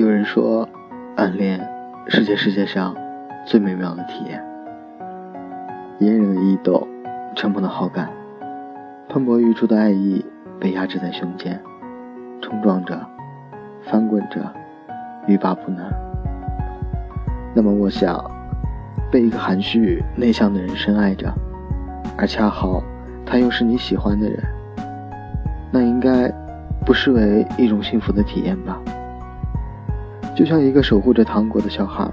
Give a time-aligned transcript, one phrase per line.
[0.00, 0.66] 有人说，
[1.14, 1.60] 暗恋
[2.06, 2.96] 是这世界上
[3.44, 4.42] 最美妙的体验。
[5.98, 6.88] 隐忍的意斗，
[7.36, 8.08] 沉默的好感，
[9.10, 10.24] 喷薄欲出的爱意
[10.58, 11.60] 被压制在胸间，
[12.40, 12.98] 冲撞着，
[13.82, 14.40] 翻滚着，
[15.26, 15.84] 欲罢不能。
[17.54, 18.18] 那么，我想，
[19.12, 21.30] 被一个含蓄内向的人深爱着，
[22.16, 22.82] 而恰好
[23.26, 24.42] 他又是你喜欢的人，
[25.70, 26.32] 那应该
[26.86, 28.80] 不失为一种幸福的体验吧。
[30.40, 32.10] 就像一个守护着糖果的小孩，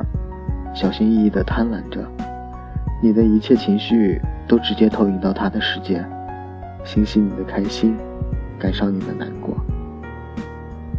[0.76, 2.06] 小心翼翼地贪婪着，
[3.02, 6.06] 你的一切情绪都直接投影到他的世界，
[6.84, 7.96] 欣喜你的开心，
[8.60, 9.56] 感伤你的难过。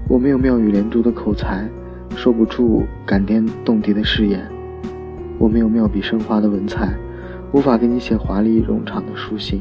[0.08, 1.68] 我没有妙语连珠的口才，
[2.16, 4.40] 说不出感天动地的誓言；
[5.38, 6.94] 我没有妙笔生花的文采，
[7.52, 9.60] 无法给你写华丽冗长的书信；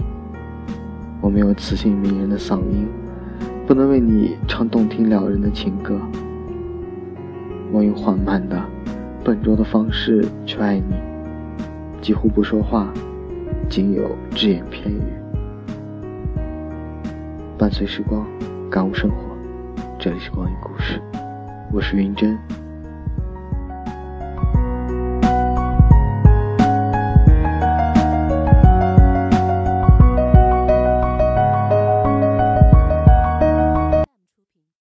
[1.19, 2.87] 我没有磁性迷人的嗓音，
[3.67, 5.99] 不能为你唱动听撩人的情歌。
[7.71, 8.61] 我用缓慢的、
[9.23, 10.95] 笨拙的方式去爱你，
[12.01, 12.87] 几乎不说话，
[13.69, 15.01] 仅有只言片语。
[17.57, 18.25] 伴随时光，
[18.69, 19.17] 感悟生活。
[19.99, 21.01] 这里是光影故事，
[21.73, 22.37] 我是云真。